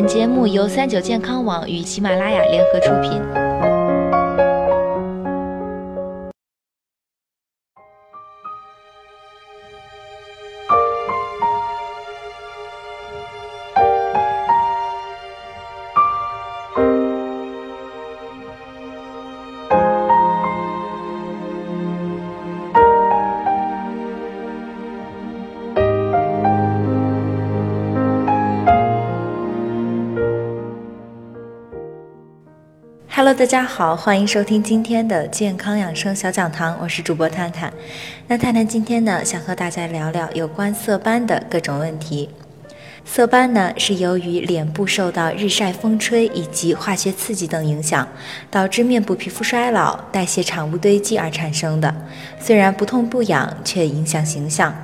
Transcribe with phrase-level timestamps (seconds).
[0.00, 3.49] 本节目由三九健康网与喜马拉雅联合出品。
[33.22, 37.70] Hello，大家好，欢迎收听今天的健康养生小讲堂，我是主播探探。
[38.26, 42.30] 那探探今天呢，想和大家聊聊有关色斑的各种问题。
[43.04, 48.08] 色斑呢，是由于脸部受到日晒、风吹以及化学刺激等影响，
[48.50, 51.94] 导致面部皮肤衰老、代谢产物堆积而产生的。
[52.40, 54.74] 虽然不痛不痒，却影响形象。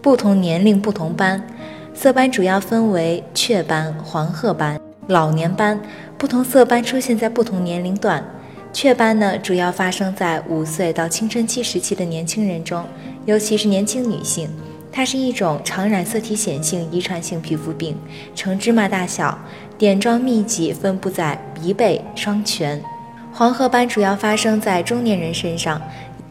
[0.00, 1.46] 不同年龄不同斑，
[1.92, 4.80] 色斑主要分为雀斑、黄褐斑。
[5.08, 5.80] 老年斑，
[6.16, 8.24] 不同色斑出现在不同年龄段。
[8.72, 12.84] 雀斑呢，主要发生在五岁到青春期时期的年轻人中，
[13.26, 14.48] 尤其是年轻女性。
[14.90, 17.96] 它是一种常染色体显性遗传性皮肤病，
[18.34, 19.38] 呈芝麻大小，
[19.76, 22.78] 点状密集，分布在鼻背、双颧。
[23.32, 25.82] 黄褐斑主要发生在中年人身上，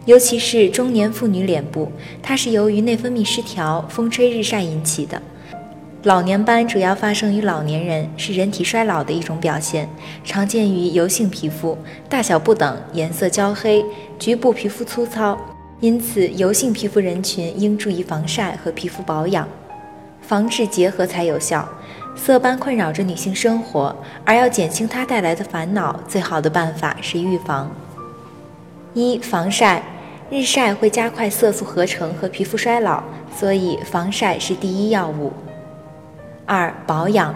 [0.06, 5.22] 尤其是中年妇女脸部，它是由于内分泌失调、风吹日晒引起的。
[6.04, 9.88] 老年斑主要发生于老年人，是人体衰老的一种表现，
[10.26, 11.78] 常见于油性皮肤，
[12.10, 13.82] 大小不等，颜色焦黑，
[14.20, 15.38] 局部皮肤粗糙。
[15.80, 19.48] 因此，油性皮肤人群应注意防晒和皮肤保养，
[20.22, 21.66] 防治结合才有效。
[22.18, 27.72] 色斑困扰着女性生活，而要减轻它带来的烦恼，最好的办法是预防。
[28.94, 29.82] 一、防晒，
[30.30, 33.02] 日晒会加快色素合成和皮肤衰老，
[33.34, 35.32] 所以防晒是第一要务。
[36.46, 37.34] 二、保养，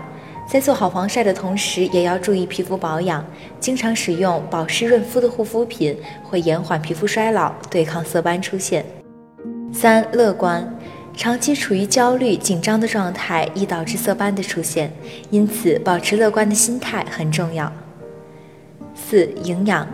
[0.48, 3.26] 在做好防晒的同时，也要注意皮肤保养。
[3.60, 8.86] 经常使用保湿润肤的护肤品，会延缓皮肤衰老，对抗色斑出现。
[9.74, 10.76] 三、乐观，
[11.16, 14.92] 长期处于焦虑紧张的状态，易导致色斑的出现，
[15.30, 17.72] 因此保持乐观的心态很重要。
[18.96, 19.88] 四、营养，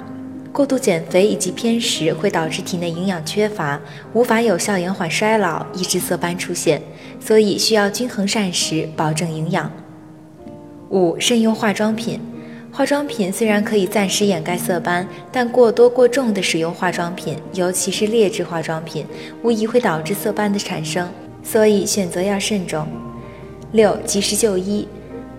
[0.53, 3.81] 过度减肥以及偏食会导致体内营养缺乏，
[4.13, 6.79] 无法有效延缓衰老，抑制色斑出现。
[7.19, 9.71] 所以需要均衡膳食，保证营养。
[10.91, 12.19] 五、慎用化妆品。
[12.71, 19.05] 化妆品虽然可以暂时掩盖色斑，但过多过重的使用化妆品，尤其是劣质化妆品，
[19.41, 21.09] 无疑会导致色斑的产生。
[21.43, 22.87] 所以选择要慎重。
[23.71, 24.87] 六、及时就医。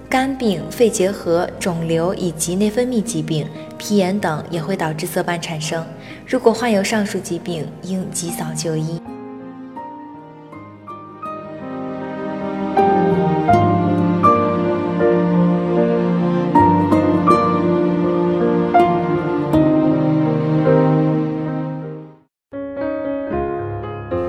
[0.08, 5.84] 肝病、肺结核、肿瘤以及内分泌疾病、皮炎等也会导致色斑产生。
[6.26, 9.00] 如果患有上述疾病，应及早就医。